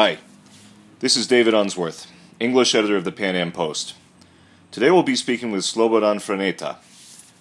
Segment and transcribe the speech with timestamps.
[0.00, 0.18] Hi,
[1.00, 2.06] this is David Unsworth,
[2.38, 3.96] English editor of the Pan Am Post.
[4.70, 6.76] Today we'll be speaking with Slobodan Franeta.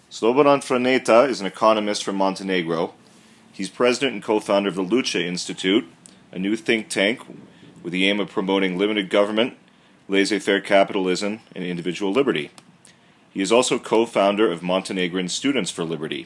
[0.10, 2.96] Slobodan Franeta is an economist from Montenegro.
[3.52, 5.88] He's president and co founder of the Lucha Institute,
[6.32, 7.22] a new think tank
[7.84, 9.56] with the aim of promoting limited government,
[10.08, 12.50] laissez faire capitalism, and individual liberty.
[13.32, 16.26] He is also co founder of Montenegrin Students for Liberty.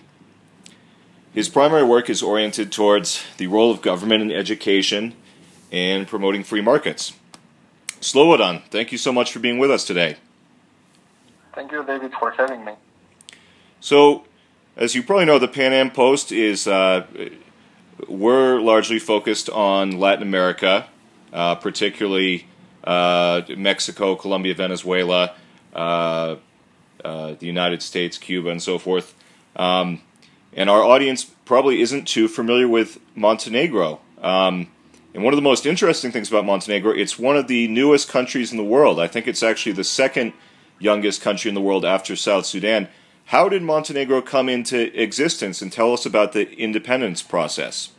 [1.34, 5.14] His primary work is oriented towards the role of government in education
[5.72, 7.14] and promoting free markets.
[8.02, 10.18] Slobodan, thank you so much for being with us today.
[11.54, 12.74] Thank you, David, for having me.
[13.80, 14.26] So,
[14.76, 17.06] as you probably know, the Pan Am Post is uh,
[18.08, 20.88] we're largely focused on Latin America,
[21.34, 22.48] uh, particularly
[22.84, 25.36] uh, Mexico, Colombia, Venezuela,
[25.74, 26.36] uh,
[27.04, 29.14] uh, the United States, Cuba, and so forth.
[29.56, 30.02] Um,
[30.54, 34.00] and our audience probably isn't too familiar with Montenegro.
[34.22, 34.68] Um,
[35.14, 38.52] and one of the most interesting things about Montenegro, it's one of the newest countries
[38.52, 39.00] in the world.
[39.00, 40.34] I think it's actually the second
[40.80, 42.88] youngest country in the world after South Sudan.
[43.26, 45.62] How did Montenegro come into existence?
[45.62, 47.92] And tell us about the independence process.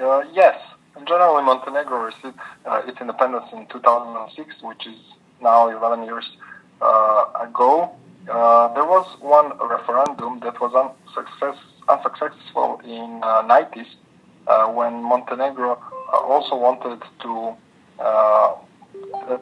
[0.00, 0.58] Uh, yes,
[0.96, 4.98] in general, Montenegro received uh, its independence in 2006, which is
[5.42, 6.24] now 11 years
[6.80, 7.92] uh, ago.
[8.30, 13.86] Uh, there was one referendum that was unsuccess, unsuccessful in uh, 90s uh,
[14.72, 17.54] when Montenegro uh, also wanted to
[17.98, 18.54] uh,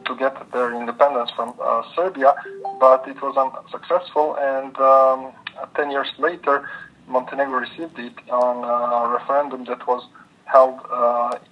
[0.05, 1.53] to get their independence from
[1.95, 2.33] Serbia,
[2.79, 4.37] but it was unsuccessful.
[4.39, 5.33] And um,
[5.75, 6.69] 10 years later,
[7.07, 10.07] Montenegro received it on a referendum that was
[10.45, 10.79] held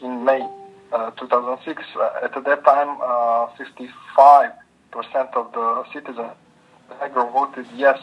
[0.02, 0.48] in May
[1.20, 1.84] 2006.
[2.24, 2.98] at that time,
[3.60, 4.52] 55%
[5.36, 6.32] of the citizens
[6.90, 8.00] Montenegro voted yes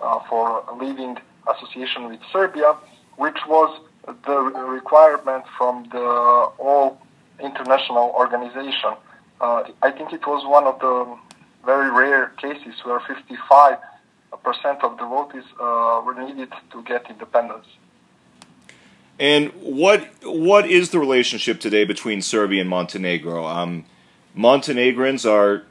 [0.00, 1.16] uh, for leaving
[1.54, 2.76] association with Serbia,
[3.16, 7.00] which was the requirement from the all
[7.40, 8.92] international organization.
[9.40, 11.16] Uh, I think it was one of the
[11.64, 13.78] very rare cases where 55%
[14.82, 17.66] of the votes uh, were needed to get independence.
[19.18, 23.46] And what what is the relationship today between Serbia and Montenegro?
[23.46, 23.86] Um,
[24.34, 25.62] Montenegrins are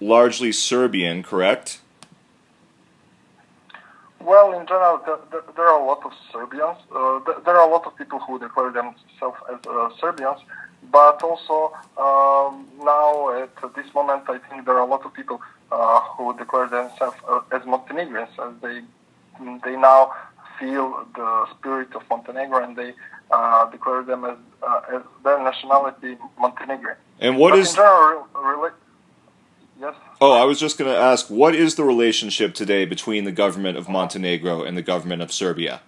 [0.00, 1.80] largely Serbian, correct?
[4.26, 6.78] Well, in general, there, there are a lot of Serbians.
[6.90, 10.40] Uh, there are a lot of people who declare themselves as uh, Serbians,
[10.90, 15.40] but also um, now at this moment, I think there are a lot of people
[15.70, 18.80] uh, who declare themselves uh, as Montenegrins, as they
[19.64, 20.12] they now
[20.58, 22.94] feel the spirit of Montenegro and they
[23.30, 26.96] uh, declare them as, uh, as their nationality Montenegrin.
[27.20, 27.70] And what but is?
[27.70, 28.26] In general,
[29.78, 29.94] Yes.
[30.20, 33.76] Oh, I was just going to ask, what is the relationship today between the government
[33.76, 35.82] of Montenegro and the government of Serbia?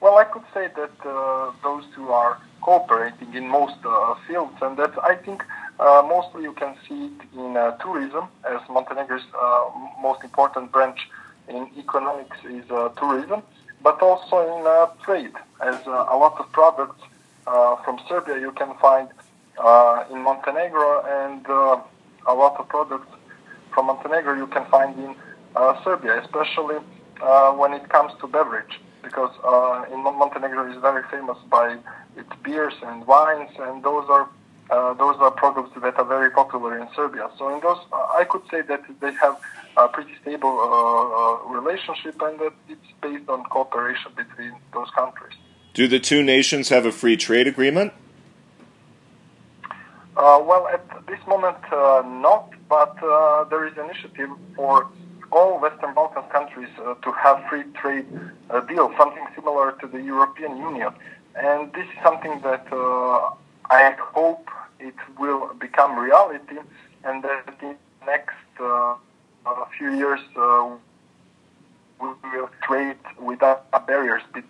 [0.00, 4.76] Well, I could say that uh, those two are cooperating in most uh, fields, and
[4.76, 5.44] that I think
[5.78, 9.70] uh, mostly you can see it in uh, tourism, as Montenegro's uh,
[10.02, 11.08] most important branch
[11.48, 13.42] in economics is uh, tourism,
[13.82, 17.00] but also in trade, as a lot of products
[17.84, 19.08] from Serbia you can find
[20.10, 21.46] in Montenegro and
[22.26, 23.10] a lot of products
[23.72, 25.14] from Montenegro you can find in
[25.56, 26.76] uh, Serbia, especially
[27.22, 31.78] uh, when it comes to beverage, because uh, in Montenegro is very famous by
[32.16, 34.28] its beers and wines, and those are
[34.70, 37.30] uh, those are products that are very popular in Serbia.
[37.36, 39.38] So in those, I could say that they have
[39.76, 45.36] a pretty stable uh, relationship, and that it's based on cooperation between those countries.
[45.74, 47.92] Do the two nations have a free trade agreement?
[50.16, 54.88] Uh, well, at this moment, uh, not, but uh, there is initiative for
[55.32, 58.06] all Western Balkan countries uh, to have free trade
[58.50, 60.92] uh, deal, something similar to the European Union.
[61.34, 63.30] And this is something that uh,
[63.70, 64.48] I hope
[64.78, 66.58] it will become reality,
[67.02, 68.36] and that in the next
[69.76, 70.20] few years
[72.00, 74.22] we will trade without barriers.
[74.34, 74.46] it's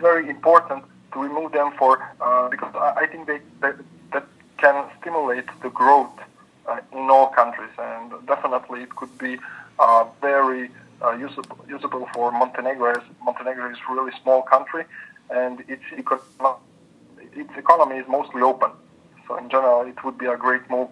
[0.00, 0.84] very important
[1.16, 3.72] to remove them for uh, because I think they, they,
[4.12, 4.26] that
[4.58, 6.18] can stimulate the growth
[6.68, 9.38] uh, in all countries, and definitely it could be
[9.78, 10.70] uh, very
[11.18, 12.90] usable, usable for Montenegro.
[12.90, 14.84] As Montenegro is a really small country,
[15.30, 16.58] and its economy,
[17.34, 18.70] its economy is mostly open.
[19.26, 20.88] So in general, it would be a great move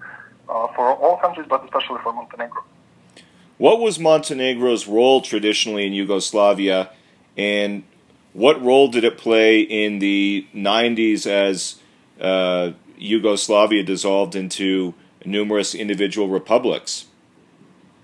[0.48, 2.62] uh, for all countries, but especially for Montenegro.
[3.58, 6.90] What was Montenegro's role traditionally in Yugoslavia,
[7.36, 7.84] and
[8.34, 11.76] what role did it play in the 90s as
[12.20, 14.92] uh, Yugoslavia dissolved into
[15.24, 17.06] numerous individual republics?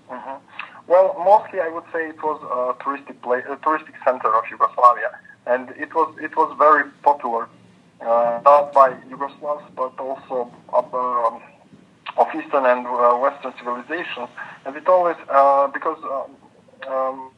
[0.09, 0.37] Mm-hmm.
[0.87, 5.11] Well, mostly I would say it was a touristic, place, a touristic center of Yugoslavia.
[5.45, 7.47] and it was it was very popular,
[8.01, 11.41] uh, not by Yugoslavs but also of, um,
[12.17, 14.29] of Eastern and uh, Western civilizations,
[14.65, 16.01] and it always uh, because.
[16.03, 16.31] Um,
[16.91, 17.31] um,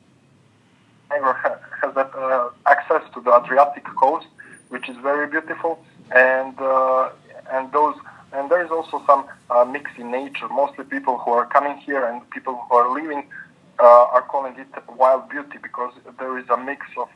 [1.82, 2.50] has that uh,
[2.84, 4.28] access to the Adriatic coast,
[4.70, 7.10] which is very beautiful, and uh,
[7.52, 7.96] and those
[8.34, 10.48] and there is also some uh, mix in nature.
[10.50, 13.28] Mostly people who are coming here and people who are living
[13.80, 17.10] uh, are calling it wild beauty because there is a mix of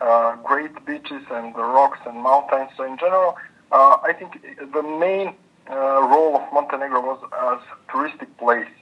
[0.00, 2.70] uh, great beaches and rocks and mountains.
[2.76, 3.36] So in general,
[3.72, 4.42] uh, I think
[4.72, 5.34] the main
[5.68, 8.72] uh, role of Montenegro was as a touristic place.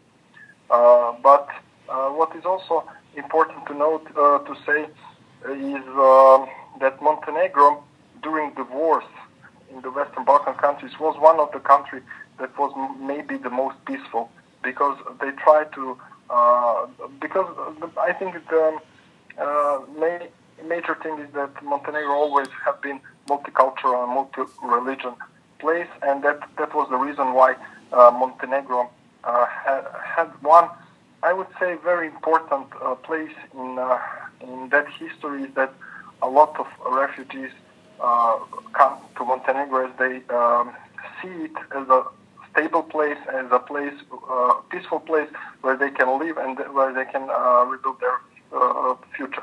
[0.71, 1.49] Uh, but
[1.89, 2.85] uh, what is also
[3.17, 4.87] important to note to say
[5.47, 5.85] is
[6.81, 7.83] that Montenegro
[8.23, 9.05] during the wars
[9.71, 12.03] in the Western Balkan countries was one of the countries
[12.39, 14.31] that was maybe the most peaceful
[14.63, 15.99] because they tried to
[16.31, 16.87] uh,
[17.21, 17.49] because
[17.99, 18.79] I think the
[19.39, 20.29] uh, main,
[20.67, 25.15] major thing is that Montenegro always have been multicultural and multi-religion
[25.59, 27.55] place, and that that was the reason why
[27.93, 28.91] uh, Montenegro
[29.25, 30.69] uh, had, had one,
[31.23, 33.99] I would say, very important uh, place in uh,
[34.41, 35.73] in that history is that
[36.23, 37.51] a lot of refugees
[38.01, 38.39] uh,
[38.73, 40.73] come to Montenegro as they um,
[41.21, 42.05] see it as a
[42.51, 43.95] stable place, as a place,
[44.31, 45.29] uh, peaceful place
[45.61, 48.21] where they can live and where they can uh, rebuild their
[48.53, 49.43] uh, future.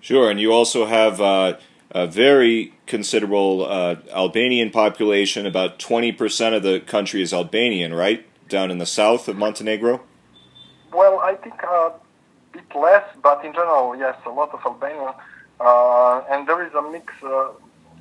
[0.00, 1.56] Sure, and you also have uh,
[1.92, 5.46] a very considerable uh, Albanian population.
[5.46, 8.26] About twenty percent of the country is Albanian, right?
[8.48, 10.00] Down in the south of Montenegro.
[10.92, 11.54] Well, I think
[12.74, 15.14] less, but in general, yes, a lot of Albanian
[15.60, 17.50] uh, and there is a mix, uh,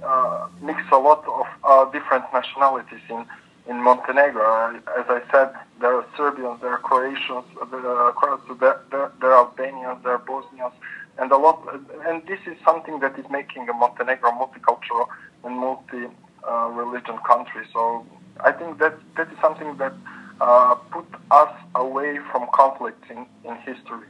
[0.03, 1.23] uh, mix a lot
[1.63, 3.25] of different nationalities in
[3.67, 4.75] in Montenegro.
[4.99, 9.45] As I said, there are Serbians, there are Croatians, there are, there, there, there are
[9.45, 10.73] Albanians, there are Bosnians,
[11.19, 11.61] and a lot.
[12.07, 15.05] And this is something that is making a Montenegro multicultural
[15.43, 17.65] and multi-religion uh, country.
[17.71, 18.03] So
[18.39, 19.93] I think that that is something that
[20.41, 24.07] uh, put us away from conflict in, in history.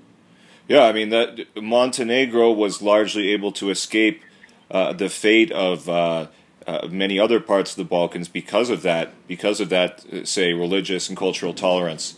[0.68, 4.22] Yeah, I mean that Montenegro was largely able to escape
[4.69, 6.28] uh, the fate of uh,
[6.66, 10.54] uh, many other parts of the Balkans because of that, because of that, uh, say,
[10.54, 12.16] religious and cultural tolerance.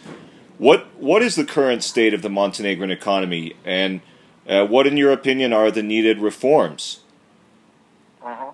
[0.59, 4.01] What what is the current state of the Montenegrin economy, and
[4.47, 6.99] uh, what, in your opinion, are the needed reforms?
[8.21, 8.49] Mm-hmm.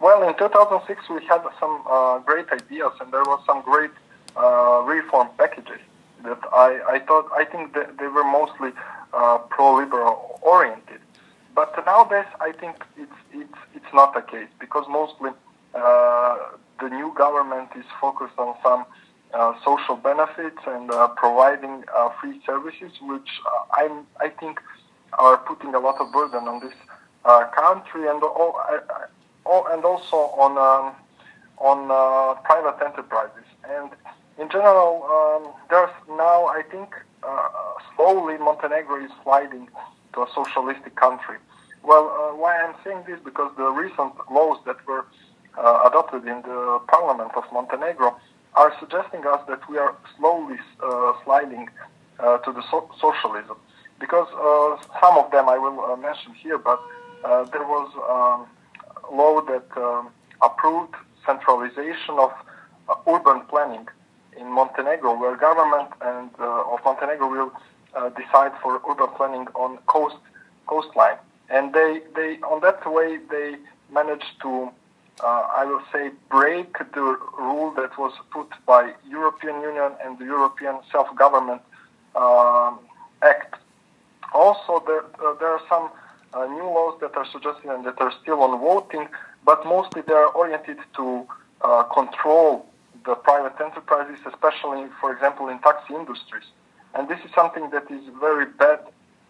[0.00, 3.90] Well, in 2006, we had some uh, great ideas, and there was some great
[4.34, 5.78] reform packages
[6.24, 8.72] that I, I thought I think that they were mostly
[9.14, 11.00] uh, pro-liberal oriented.
[11.54, 15.30] But nowadays, I think it's it's it's not the case because mostly
[15.74, 16.36] uh,
[16.80, 18.84] the new government is focused on some
[19.32, 23.30] uh, social benefits and uh, providing uh, free services, which
[23.76, 24.60] I'm I think
[25.18, 26.74] are putting a lot of burden on this
[27.54, 28.60] country and all,
[29.44, 30.92] all, and also on um,
[31.58, 31.86] on
[32.42, 33.46] private enterprises.
[33.64, 33.90] And
[34.38, 36.94] in general, um, there's now I think
[37.96, 39.68] slowly Montenegro is sliding
[40.14, 41.38] to a socialistic country.
[41.82, 45.04] Well, uh, why I'm saying this because the recent laws that were
[45.58, 48.16] uh, adopted in the parliament of Montenegro
[48.54, 50.56] are suggesting us that we are slowly
[51.24, 51.68] sliding
[52.20, 53.56] to the so- socialism.
[53.98, 54.28] Because
[55.00, 56.80] some of them I will mention here, but
[57.52, 58.46] there was um,
[59.10, 60.10] a law that um,
[60.42, 60.94] approved
[61.26, 62.32] centralization of
[62.88, 63.86] uh, urban planning
[64.38, 67.52] in Montenegro, where government and uh, of Montenegro will
[67.94, 70.16] uh, decide for urban planning on coast
[70.66, 71.16] coastline,
[71.50, 73.56] and they they on that way they
[73.92, 74.70] managed to
[75.22, 80.24] uh, I will say break the rule that was put by European Union and the
[80.24, 81.62] European Self Government
[82.16, 82.80] um,
[83.22, 83.54] Act.
[84.32, 85.90] Also, there uh, there are some
[86.32, 89.06] uh, new laws that are suggested and that are still on voting,
[89.44, 91.26] but mostly they are oriented to
[91.94, 92.66] control
[93.04, 96.44] the private enterprises, especially, for example, in taxi industries.
[96.94, 98.80] And this is something that is very bad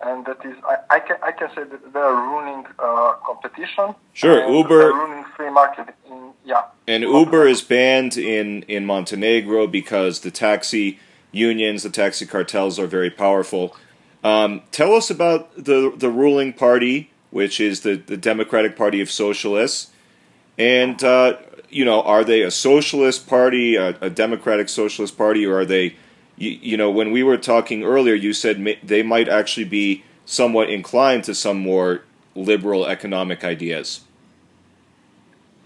[0.05, 3.95] and that is I, I, can I can say that they are ruining uh, competition.
[4.13, 5.95] Sure, Uber ruining free market.
[6.11, 10.99] In, yeah, and Uber is banned in in Montenegro because the taxi
[11.33, 13.77] unions, the taxi cartels are very powerful.
[14.23, 19.11] Um, tell us about the the ruling party, which is the the Democratic Party of
[19.11, 19.91] Socialists,
[20.59, 21.37] and uh,
[21.75, 25.97] you know, are they a socialist party, a, a democratic socialist party, or are they,
[26.37, 30.71] you, you, know, when we were talking earlier, you said they might actually be somewhat
[30.71, 32.03] inclined to some more
[32.37, 34.03] liberal economic ideas.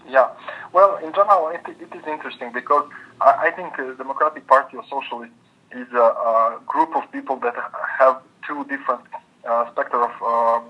[0.09, 0.29] Yeah,
[0.73, 2.89] well, in general, it, it is interesting because
[3.21, 5.35] I, I think the Democratic Party of Socialists
[5.71, 7.53] is a, a, group of people that
[7.99, 9.01] have two different
[9.47, 10.67] uh, spectrum of uh,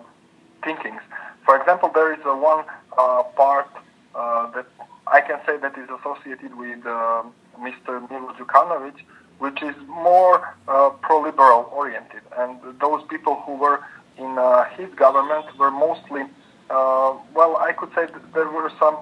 [0.66, 1.02] thinkings.
[1.46, 2.66] For example, there is a, one
[2.98, 3.70] uh, part
[4.14, 4.66] uh, that
[5.12, 7.24] I can say that is associated with uh,
[7.60, 8.08] Mr.
[8.10, 9.02] Milo Djukanovic,
[9.40, 13.80] which is more uh, pro-liberal oriented, and those people who were
[14.18, 16.24] in uh, his government were mostly,
[16.70, 18.98] uh, well, I could say there were some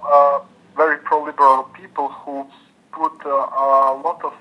[0.76, 2.46] very pro-liberal people who
[2.92, 4.34] put a lot of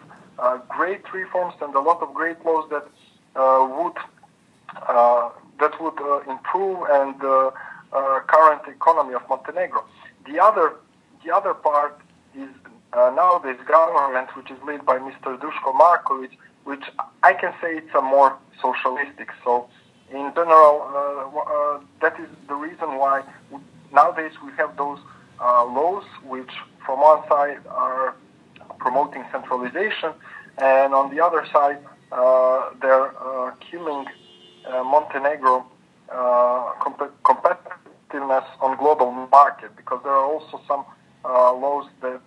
[0.68, 2.86] great reforms and a lot of great laws that
[3.34, 3.96] would
[5.58, 7.18] that would improve and
[8.26, 9.82] current economy of Montenegro.
[10.26, 10.74] The other
[11.24, 12.00] the other part
[12.36, 12.48] is
[12.92, 15.38] uh, nowadays government, which is led by Mr.
[15.38, 16.30] Dushko Markovic,
[16.64, 16.84] which
[17.22, 19.30] I can say it's a more socialistic.
[19.44, 19.68] So,
[20.10, 23.22] in general, uh, uh, that is the reason why
[23.92, 24.98] nowadays we have those
[25.40, 26.50] uh, laws, which
[26.84, 28.14] from one side are
[28.78, 30.12] promoting centralization,
[30.58, 31.78] and on the other side
[32.12, 34.06] uh, they're uh, killing
[34.68, 35.64] Montenegro
[36.80, 40.84] comp- competitiveness on global market because there are also some
[41.52, 42.20] laws that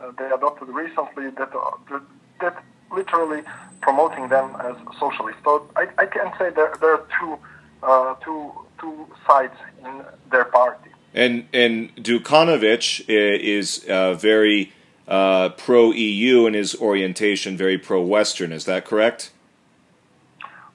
[0.00, 2.02] uh, they adopted recently that, uh, that,
[2.40, 3.42] that literally
[3.80, 5.40] promoting them as socialists.
[5.44, 7.38] So I, I can say there, there are two,
[7.82, 9.54] uh, two, two sides
[9.84, 10.90] in their party.
[11.12, 14.72] And and Djukanovic is uh, very
[15.08, 18.52] uh, pro EU in his orientation, very pro Western.
[18.52, 19.32] Is that correct?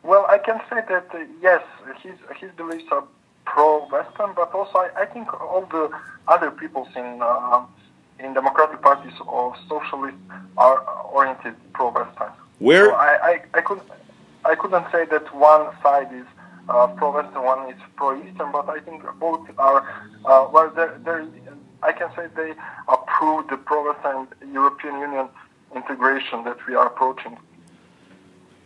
[0.04, 1.64] Well, I can say that uh, yes,
[2.04, 3.06] his his beliefs are
[3.46, 5.90] pro Western, but also I, I think all the
[6.28, 7.22] other peoples in
[8.20, 10.18] in democratic parties or socialist
[10.58, 10.80] are
[11.12, 12.32] oriented pro-Western.
[12.60, 13.90] Where so I, I, I couldn't
[14.46, 16.26] I couldn't say that one side is
[16.70, 19.82] uh, pro-Western, one is pro-Eastern, but I think both are
[20.26, 20.72] uh, well.
[20.76, 21.28] They're, they're,
[21.84, 22.54] I can say they
[22.88, 25.28] approve the pro-Western European Union
[25.76, 27.38] integration that we are approaching.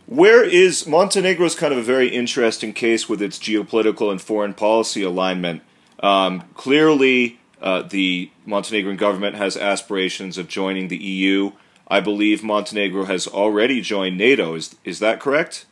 [0.06, 4.54] Where is Montenegro is kind of a very interesting case with its geopolitical and foreign
[4.54, 5.62] policy alignment.
[6.02, 11.52] Um, clearly, uh, the Montenegrin government has aspirations of joining the EU.
[11.88, 14.54] I believe Montenegro has already joined NATO.
[14.54, 15.66] Is is that correct?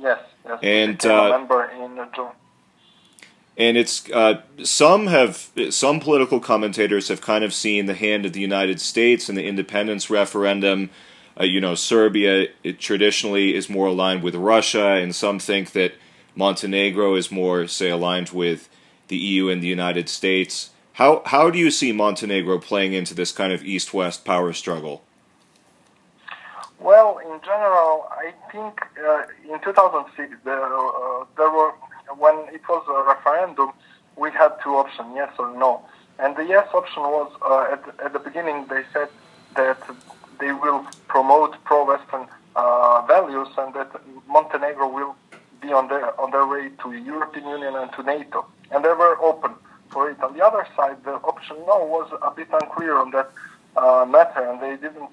[0.00, 0.20] Yes.
[0.46, 0.58] yes.
[0.62, 2.32] And uh, member in NATO.
[3.56, 8.32] And it's uh, some have some political commentators have kind of seen the hand of
[8.32, 10.90] the United States in the independence referendum.
[11.38, 15.94] Uh, you know, Serbia traditionally is more aligned with Russia, and some think that
[16.36, 18.68] Montenegro is more, say, aligned with
[19.08, 20.70] the EU and the United States.
[20.98, 25.04] How how do you see Montenegro playing into this kind of east-west power struggle?
[26.80, 31.70] Well, in general, I think uh, in 2006 there, uh, there were
[32.16, 33.70] when it was a referendum,
[34.16, 35.82] we had two options, yes or no.
[36.18, 39.08] And the yes option was uh, at, at the beginning they said
[39.54, 39.80] that
[40.40, 42.26] they will promote pro-Western
[42.56, 43.90] uh, values and that
[44.26, 45.14] Montenegro will
[45.62, 49.16] be on their on their way to European Union and to NATO, and they were
[49.22, 49.54] open
[49.90, 50.20] for it.
[50.22, 53.30] On the other side, the option no was a bit unclear on that
[53.76, 55.10] uh, matter, and they didn't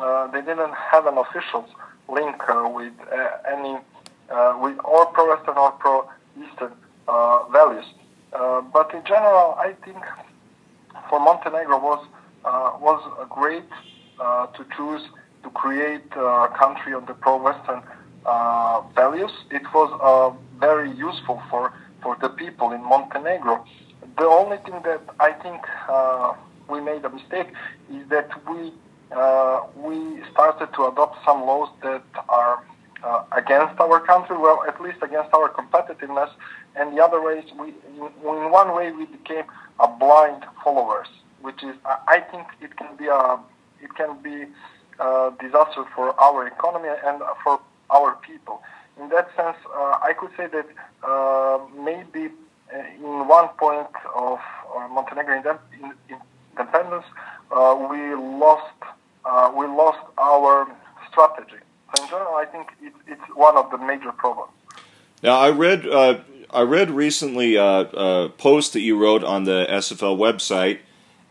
[0.00, 1.66] uh, they didn't have an official
[2.08, 3.76] link uh, with uh, any
[4.60, 6.72] with or pro-Western or pro-Eastern
[7.52, 7.86] values.
[8.72, 10.02] but in general, I think
[11.08, 12.06] for Montenegro was
[12.80, 13.68] was great
[14.18, 15.02] to choose
[15.42, 17.82] to create a country on the pro-Western
[18.94, 19.32] values.
[19.50, 19.90] It was
[20.58, 23.64] very useful for for the people in Montenegro
[24.18, 26.34] the only thing that I think uh,
[26.68, 27.48] we made a mistake
[27.90, 28.72] is that we
[29.12, 32.62] uh, we started to adopt some laws that are
[33.02, 36.30] uh, against our country, well, at least against our competitiveness,
[36.76, 39.44] and the other ways, we in one way we became
[39.80, 41.08] a blind followers,
[41.40, 43.38] which is I think it can be a
[43.80, 44.46] it can be
[44.98, 47.60] a disaster for our economy and for
[47.90, 48.62] our people.
[49.00, 50.66] In that sense, uh, I could say that
[51.06, 54.38] uh, maybe uh, in one point of
[54.76, 55.58] uh, Montenegro
[56.50, 57.04] independence,
[57.50, 58.64] uh, we lost
[59.54, 60.66] we lost our
[61.10, 61.62] strategy.
[61.94, 64.52] So in general, I think it, it's one of the major problems.
[65.22, 66.20] Now, I read uh,
[66.50, 70.78] I read recently a, a, post that you wrote on the SFL website,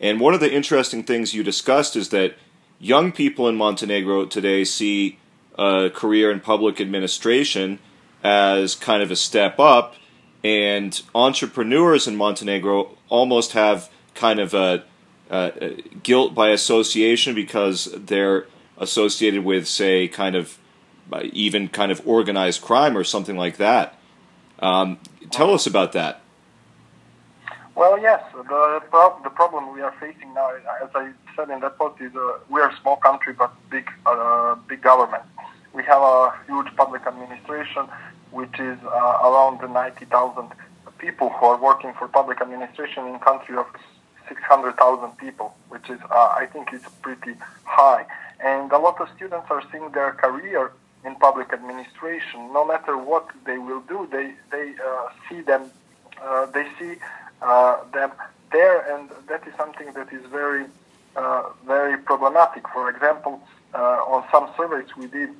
[0.00, 2.34] and one of the interesting things you discussed is that
[2.78, 5.18] young people in Montenegro today see
[5.58, 7.78] a career in public administration
[8.22, 9.94] as kind of a step up,
[10.48, 14.82] and entrepreneurs in Montenegro almost have kind of a,
[15.30, 18.46] a, guilt by association because they're
[18.78, 20.58] associated with, say, kind of
[21.12, 23.98] uh, even kind of organized crime or something like that.
[24.60, 24.98] Um,
[25.30, 26.22] tell us about that.
[27.74, 30.50] Well, yes, the pro- the problem we are facing now,
[30.82, 33.86] as I said in that post, is uh, we are a small country but big
[34.06, 35.22] uh, big government.
[35.74, 37.86] We have a huge public administration
[38.30, 40.50] which is uh, around 90,000
[40.98, 43.66] people who are working for public administration in country of
[44.28, 48.04] 600,000 people, which is, uh, I think, is pretty high.
[48.44, 50.72] And a lot of students are seeing their career
[51.04, 52.52] in public administration.
[52.52, 55.70] No matter what they will do, they they uh, see them,
[56.22, 56.96] uh, they see
[57.42, 58.12] uh, them
[58.52, 60.66] there, and that is something that is very
[61.16, 62.68] uh, very problematic.
[62.68, 63.40] For example,
[63.74, 65.30] uh, on some surveys we did,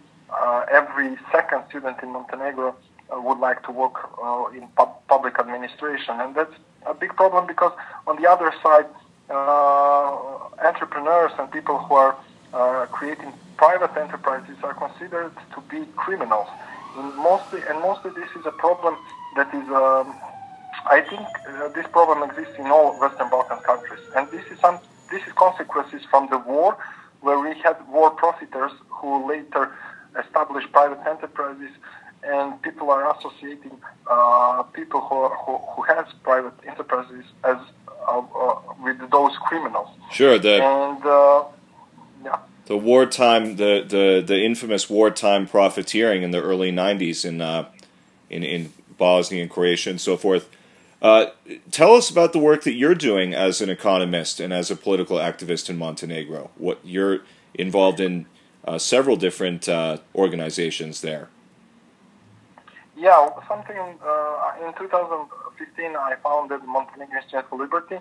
[0.70, 2.74] every second student in Montenegro
[3.10, 3.94] would like to work
[4.54, 6.54] in pub- public administration, and that's
[6.86, 7.72] a big problem because
[8.06, 8.86] on the other side,
[10.64, 12.16] entrepreneurs and people who are
[12.52, 16.48] uh, creating private enterprises are considered to be criminals.
[16.96, 18.96] And mostly, and mostly this is a problem
[19.36, 20.14] that is, um,
[20.86, 24.80] I think, uh, this problem exists in all Western Balkan countries, and this is some,
[25.10, 26.76] this is consequences from the war,
[27.20, 29.70] where we had war profiteers who later
[30.18, 31.70] established private enterprises,
[32.22, 37.56] and people are associating uh, people who, who who has private enterprises as
[38.06, 39.88] uh, uh, with those criminals.
[40.10, 41.44] Sure, the and uh,
[42.24, 42.38] yeah.
[42.66, 47.68] The wartime, the, the, the infamous wartime profiteering in the early '90s in uh,
[48.28, 50.48] in in Bosnia and Croatia and so forth.
[51.00, 51.26] Uh,
[51.70, 55.16] tell us about the work that you're doing as an economist and as a political
[55.16, 56.50] activist in Montenegro.
[56.56, 57.20] What you're
[57.54, 58.26] involved in
[58.64, 61.28] uh, several different uh, organizations there.
[62.96, 67.98] Yeah, something uh, in 2015 I founded Montenegro Institute for Liberty.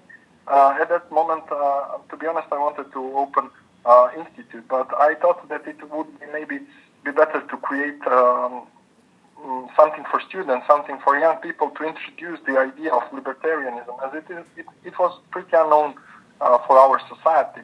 [0.47, 3.49] Uh, at that moment, uh, to be honest, I wanted to open
[3.85, 4.67] uh, institute.
[4.67, 6.59] But I thought that it would maybe
[7.03, 8.67] be better to create um,
[9.39, 14.13] mm, something for students, something for young people to introduce the idea of libertarianism, as
[14.13, 15.95] it, is, it, it was pretty unknown
[16.41, 17.61] uh, for our society.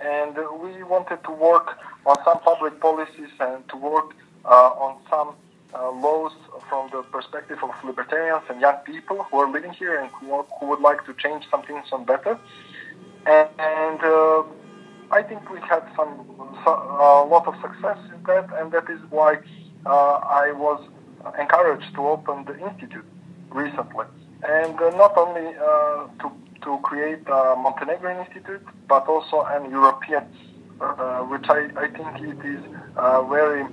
[0.00, 4.14] And we wanted to work on some public policies and to work
[4.44, 5.34] uh, on some
[5.74, 6.32] uh, laws
[6.68, 10.66] from the perspective of libertarians and young people who are living here and who, who
[10.66, 12.38] would like to change some things on better.
[13.26, 14.42] And, and uh,
[15.10, 16.30] I think we had some
[16.66, 19.38] a lot of success in that, and that is why
[19.86, 20.80] uh, I was
[21.38, 23.04] encouraged to open the institute
[23.50, 24.06] recently,
[24.48, 30.24] and uh, not only uh, to to create a Montenegrin institute, but also an European,
[30.80, 32.62] uh, which I, I think it is
[32.96, 33.64] uh, very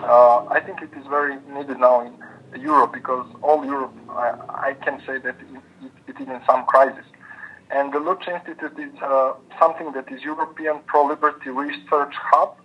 [0.00, 4.74] uh, I think it is very needed now in Europe because all Europe I, I
[4.84, 7.04] can say that it, it, it is in some crisis.
[7.70, 12.56] And the Lucha Institute is uh, something that is European pro-liberty research hub.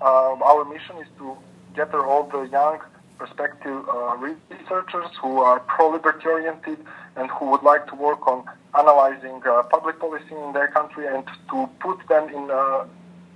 [0.00, 1.36] Uh, our mission is to
[1.74, 2.80] gather all the young
[3.22, 6.78] prospective uh, researchers who are pro-liberty oriented
[7.14, 8.44] and who would like to work on
[8.76, 12.84] analyzing uh, public policy in their country and to put them in uh,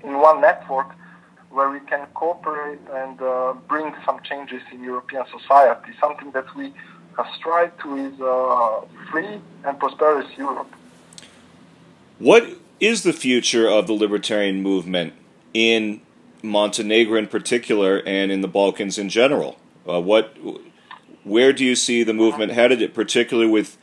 [0.03, 0.89] in one network
[1.51, 5.91] where we can cooperate and uh, bring some changes in European society.
[6.01, 6.73] Something that we
[7.39, 8.15] strive to is
[9.11, 10.71] free and prosperous Europe.
[12.19, 12.45] What
[12.81, 15.15] is the future of the libertarian movement
[15.55, 16.01] in
[16.43, 19.57] Montenegro in particular and in the Balkans in general?
[19.89, 20.37] Uh, what,
[21.25, 23.79] where do you see the movement headed, particularly with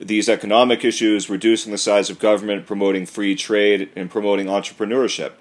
[0.00, 5.32] these economic issues, reducing the size of government, promoting free trade, and promoting entrepreneurship?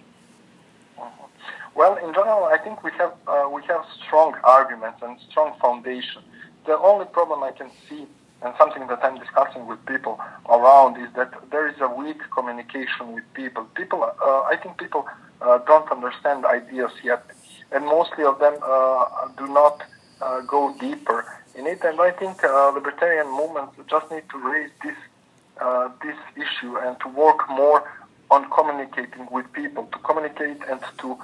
[1.74, 6.21] Well, in general, I think we have uh, we have strong arguments and strong foundation.
[6.65, 8.06] The only problem I can see
[8.43, 10.19] and something that I'm discussing with people
[10.50, 13.65] around is that there is a weak communication with people.
[13.76, 15.08] People, uh, I think people
[15.41, 17.24] uh, don't understand ideas yet,
[17.71, 19.84] and mostly of them uh, do not
[20.47, 21.19] go deeper
[21.55, 21.81] in it.
[21.84, 24.95] And I think uh, libertarian movements just need to raise this
[25.60, 27.79] uh, this issue and to work more
[28.29, 31.17] on communicating with people, to communicate and to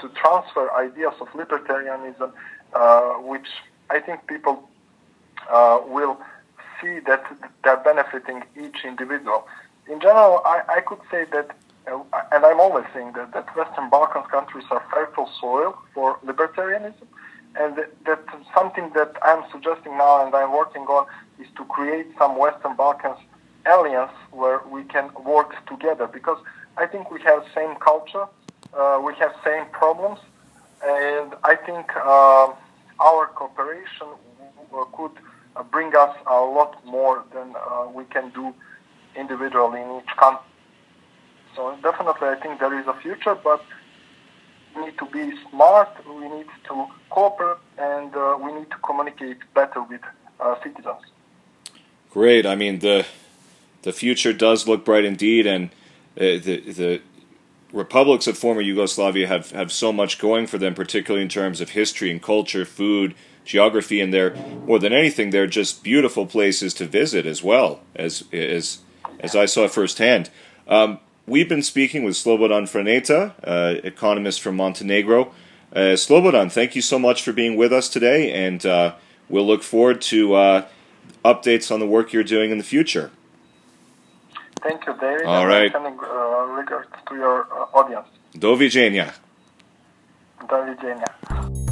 [0.00, 2.30] to transfer ideas of libertarianism,
[3.30, 3.48] which
[3.90, 4.68] I think people
[5.50, 6.20] uh, will
[6.80, 7.24] see that
[7.62, 9.46] they're benefiting each individual.
[9.88, 12.00] In general, I, I could say that, uh,
[12.32, 17.06] and I'm always saying that, that Western Balkans countries are fertile soil for libertarianism,
[17.56, 18.20] and that, that
[18.54, 21.06] something that I'm suggesting now and I'm working on
[21.40, 23.18] is to create some Western Balkans
[23.66, 26.38] alliance where we can work together because
[26.76, 28.26] I think we have same culture,
[28.76, 30.18] uh, we have same problems,
[30.84, 32.52] and I think uh,
[33.00, 34.08] our cooperation
[34.92, 35.12] could
[35.56, 38.52] uh, bring us a lot more than uh, we can do
[39.16, 40.44] individually in each country.
[41.54, 43.64] So definitely, I think there is a future, but
[44.76, 45.90] need to be smart.
[46.08, 50.00] We need to cooperate, and uh, we need to communicate better with
[50.40, 51.02] uh, citizens.
[52.10, 52.46] Great.
[52.46, 53.06] I mean the
[53.82, 55.70] the future does look bright indeed, and
[56.16, 57.02] uh, the the
[57.72, 61.70] republics of former Yugoslavia have, have so much going for them, particularly in terms of
[61.70, 64.34] history and culture, food, geography, and they're
[64.66, 68.78] more than anything, they're just beautiful places to visit as well as as
[69.20, 70.30] as I saw firsthand.
[70.66, 75.32] Um, we've been speaking with Slobodan Franeta, uh, economist from Montenegro.
[75.72, 78.94] Uh, Slobodan, thank you so much for being with us today, and uh,
[79.28, 80.66] we'll look forward to uh,
[81.24, 83.10] updates on the work you're doing in the future.
[84.62, 85.26] Thank you, David.
[85.26, 85.70] All right.
[85.70, 88.06] Sending uh, regards to your uh, audience.
[88.38, 89.12] Do widzenia.
[90.48, 91.63] Do.